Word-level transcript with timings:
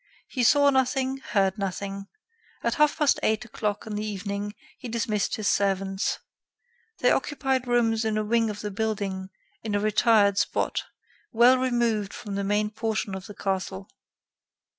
He 0.27 0.41
saw 0.41 0.71
nothing, 0.71 1.17
heard 1.17 1.59
nothing. 1.59 2.07
At 2.63 2.73
half 2.73 2.97
past 2.97 3.19
eight 3.21 3.45
o'clock 3.45 3.85
in 3.85 3.93
the 3.93 4.03
evening, 4.03 4.55
he 4.79 4.89
dismissed 4.89 5.35
his 5.35 5.47
servants. 5.47 6.17
They 7.01 7.11
occupied 7.11 7.67
rooms 7.67 8.03
in 8.03 8.17
a 8.17 8.23
wing 8.23 8.49
of 8.49 8.61
the 8.61 8.71
building, 8.71 9.29
in 9.61 9.75
a 9.75 9.79
retired 9.79 10.39
spot, 10.39 10.85
well 11.31 11.55
removed 11.59 12.15
from 12.15 12.33
the 12.33 12.43
main 12.43 12.71
portion 12.71 13.13
of 13.13 13.27
the 13.27 13.35
castle. 13.35 13.91